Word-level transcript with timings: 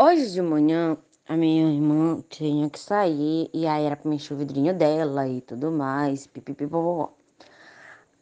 Hoje 0.00 0.30
de 0.30 0.40
manhã, 0.40 0.96
a 1.28 1.36
minha 1.36 1.72
irmã 1.74 2.22
tinha 2.28 2.70
que 2.70 2.78
sair 2.78 3.50
e 3.52 3.66
aí 3.66 3.84
era 3.84 3.96
pra 3.96 4.08
mexer 4.08 4.32
o 4.32 4.36
vidrinho 4.36 4.72
dela 4.72 5.26
e 5.26 5.40
tudo 5.40 5.72
mais, 5.72 6.24
pipipipopopó. 6.24 7.12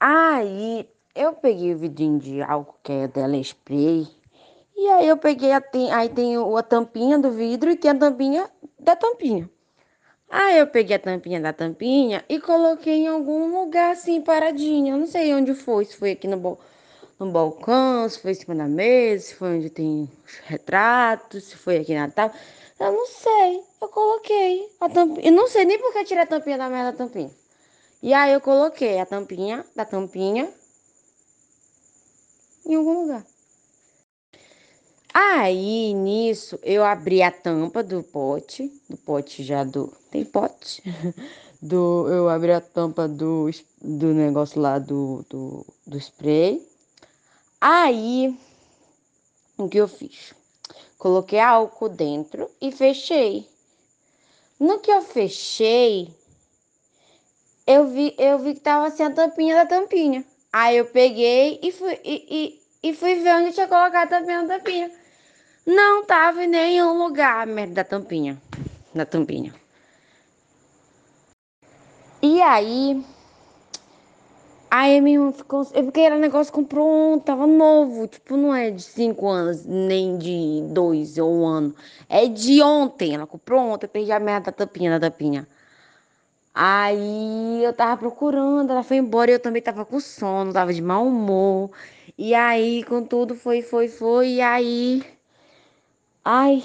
Aí 0.00 0.88
eu 1.14 1.34
peguei 1.34 1.74
o 1.74 1.76
vidrinho 1.76 2.18
de 2.18 2.40
álcool 2.40 2.78
que 2.82 2.92
é 2.92 3.08
dela, 3.08 3.36
spray, 3.36 4.08
e 4.74 4.88
aí 4.88 5.06
eu 5.06 5.18
peguei, 5.18 5.52
a, 5.52 5.62
aí 5.92 6.08
tem 6.08 6.34
a 6.34 6.62
tampinha 6.62 7.18
do 7.18 7.30
vidro 7.30 7.70
e 7.70 7.76
tem 7.76 7.90
a 7.90 7.94
tampinha 7.94 8.50
da 8.80 8.96
tampinha. 8.96 9.50
Aí 10.30 10.58
eu 10.58 10.66
peguei 10.68 10.96
a 10.96 10.98
tampinha 10.98 11.42
da 11.42 11.52
tampinha 11.52 12.24
e 12.26 12.40
coloquei 12.40 13.02
em 13.02 13.08
algum 13.08 13.60
lugar 13.60 13.92
assim, 13.92 14.22
paradinha. 14.22 14.94
Eu 14.94 14.98
não 14.98 15.06
sei 15.06 15.34
onde 15.34 15.52
foi, 15.52 15.84
se 15.84 15.94
foi 15.94 16.12
aqui 16.12 16.26
no 16.26 16.38
bolso 16.38 16.75
no 17.18 17.30
balcão, 17.30 18.08
se 18.08 18.20
foi 18.20 18.32
em 18.32 18.34
cima 18.34 18.54
da 18.54 18.66
mesa, 18.66 19.26
se 19.26 19.34
foi 19.34 19.56
onde 19.56 19.70
tem 19.70 20.10
os 20.24 20.34
retratos, 20.44 21.44
se 21.44 21.56
foi 21.56 21.78
aqui 21.78 21.94
na 21.94 22.10
tábua. 22.10 22.38
Eu 22.78 22.92
não 22.92 23.06
sei. 23.06 23.62
Eu 23.80 23.88
coloquei 23.88 24.68
a 24.80 24.88
tampinha. 24.88 25.26
Eu 25.26 25.32
não 25.32 25.48
sei 25.48 25.64
nem 25.64 25.78
porque 25.78 25.98
eu 25.98 26.04
tirei 26.04 26.22
a 26.22 26.26
tampinha 26.26 26.58
da 26.58 26.68
merda 26.68 26.92
da 26.92 26.98
tampinha. 26.98 27.30
E 28.02 28.12
aí 28.12 28.32
eu 28.32 28.40
coloquei 28.40 29.00
a 29.00 29.06
tampinha 29.06 29.64
da 29.74 29.84
tampinha 29.84 30.52
em 32.66 32.74
algum 32.74 33.02
lugar. 33.02 33.24
Aí, 35.14 35.94
nisso, 35.94 36.58
eu 36.62 36.84
abri 36.84 37.22
a 37.22 37.30
tampa 37.30 37.82
do 37.82 38.02
pote, 38.02 38.70
do 38.88 38.98
pote 38.98 39.42
já 39.42 39.64
do... 39.64 39.90
Tem 40.10 40.24
pote? 40.24 40.82
Do, 41.62 42.06
eu 42.08 42.28
abri 42.28 42.52
a 42.52 42.60
tampa 42.60 43.08
do, 43.08 43.50
do 43.80 44.12
negócio 44.12 44.60
lá 44.60 44.78
do, 44.78 45.24
do, 45.30 45.66
do 45.86 45.96
spray. 45.96 46.62
Aí, 47.68 48.38
o 49.58 49.68
que 49.68 49.78
eu 49.78 49.88
fiz? 49.88 50.32
Coloquei 50.96 51.40
álcool 51.40 51.88
dentro 51.88 52.48
e 52.60 52.70
fechei. 52.70 53.44
No 54.60 54.78
que 54.78 54.88
eu 54.88 55.02
fechei, 55.02 56.14
eu 57.66 57.88
vi, 57.88 58.14
eu 58.18 58.38
vi 58.38 58.54
que 58.54 58.60
tava 58.60 58.86
assim 58.86 59.02
a 59.02 59.10
tampinha 59.10 59.56
da 59.56 59.66
tampinha. 59.66 60.24
Aí 60.52 60.76
eu 60.76 60.84
peguei 60.84 61.58
e 61.60 61.72
fui, 61.72 61.98
e, 62.04 62.60
e, 62.84 62.88
e 62.88 62.94
fui 62.94 63.16
ver 63.16 63.34
onde 63.34 63.52
tinha 63.52 63.66
colocado 63.66 64.12
a 64.12 64.16
tampinha 64.20 64.44
da 64.44 64.58
tampinha. 64.58 64.92
Não 65.66 66.04
tava 66.04 66.44
em 66.44 66.46
nenhum 66.46 66.96
lugar, 66.96 67.48
merda 67.48 67.74
da 67.74 67.84
tampinha. 67.84 68.40
Da 68.94 69.04
tampinha. 69.04 69.52
E 72.22 72.40
aí, 72.40 73.04
Aí 74.70 75.00
minha 75.00 75.18
irmã 75.18 75.32
ficou. 75.32 75.66
Eu 75.74 75.84
porque 75.84 76.00
era 76.00 76.18
negócio 76.18 76.52
comprou 76.52 77.14
um, 77.14 77.18
tava 77.18 77.46
novo. 77.46 78.06
Tipo, 78.08 78.36
não 78.36 78.54
é 78.54 78.70
de 78.70 78.82
cinco 78.82 79.28
anos, 79.28 79.64
nem 79.64 80.18
de 80.18 80.62
dois 80.70 81.18
ou 81.18 81.32
um 81.42 81.46
ano. 81.46 81.74
É 82.08 82.26
de 82.26 82.62
ontem. 82.62 83.14
Ela 83.14 83.26
comprou 83.26 83.60
ontem, 83.60 83.86
eu 83.86 83.90
perdi 83.90 84.12
a 84.12 84.20
merda 84.20 84.46
da 84.46 84.52
tampinha 84.52 84.98
da 84.98 85.10
tampinha. 85.10 85.46
Aí 86.54 87.62
eu 87.62 87.72
tava 87.72 87.96
procurando, 87.98 88.70
ela 88.70 88.82
foi 88.82 88.96
embora 88.96 89.30
e 89.30 89.34
eu 89.34 89.40
também 89.40 89.60
tava 89.62 89.84
com 89.84 90.00
sono, 90.00 90.52
tava 90.52 90.72
de 90.72 90.80
mau 90.82 91.06
humor. 91.06 91.70
E 92.16 92.34
aí, 92.34 92.82
com 92.84 93.04
tudo, 93.04 93.34
foi, 93.34 93.62
foi, 93.62 93.88
foi. 93.88 94.28
E 94.34 94.40
aí. 94.40 95.04
Ai, 96.24 96.62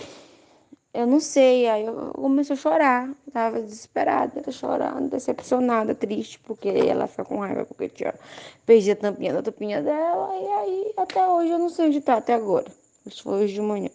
eu 0.94 1.08
não 1.08 1.20
sei, 1.20 1.68
aí 1.68 1.86
eu 1.86 2.12
comecei 2.14 2.54
a 2.54 2.60
chorar, 2.60 3.10
tava 3.32 3.62
desesperada, 3.62 4.52
chorando, 4.52 5.10
decepcionada, 5.10 5.96
triste, 5.96 6.40
porque 6.40 6.68
ela 6.68 7.08
ficou 7.08 7.26
com 7.26 7.40
raiva 7.40 7.66
porque 7.66 7.88
tinha 7.90 8.14
perdi 8.66 8.92
a 8.92 8.96
tampinha 8.96 9.34
da 9.34 9.42
tampinha 9.42 9.82
dela, 9.82 10.30
e 10.36 10.48
aí 10.48 10.94
até 10.98 11.26
hoje 11.28 11.52
eu 11.52 11.60
não 11.60 11.70
sei 11.70 11.88
onde 11.88 12.02
tá 12.02 12.16
até 12.18 12.34
agora. 12.34 12.72
Isso 13.06 13.24
foi 13.24 13.44
hoje 13.44 13.54
de 13.54 13.62
manhã. 13.62 13.90